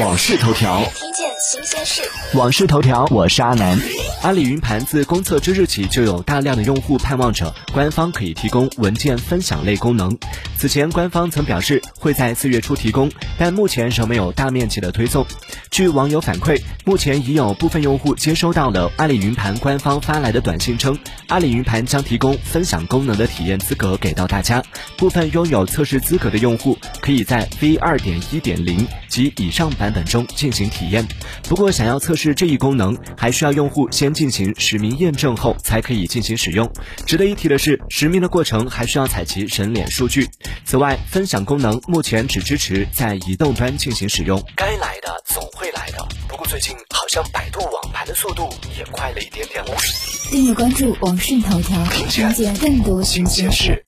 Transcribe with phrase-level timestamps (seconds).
[0.00, 2.02] 往事头条，听见新鲜事。
[2.36, 3.78] 往事头条，我是阿南。
[4.22, 10.18] 阿里云盘自公测之日起，就有大量的用户盼望着官方可以提供文件分享类功能。
[10.64, 15.26] 此前，官方曾表示会在四月初提供，但目前仍没有大面积的推送。
[15.70, 20.98] 据网友反馈，目前已有部分用户接收到了阿里云盘官方发来的短信，称
[21.28, 24.64] 阿里云盘将提供分享功能的体验资格给到大家。
[24.96, 31.06] 部分拥有测试资格的用户可以在 V 二点一点零及以上版本中进行体验。
[31.46, 36.72] 不过，想要测试这一功能，还需要用户先进行实名验证后才可以进行使用。
[37.04, 40.26] 值得一提的是，实名的过程还需要采集人脸数据。
[40.64, 44.42] 此外，分享功能目前只支持在移动端进行使用。
[44.56, 49.74] 该来的总会来的，不过最近好像百度网盘的速度也快了一点点哦。
[50.30, 53.82] 订阅关注网讯头条，了解更多新鲜事。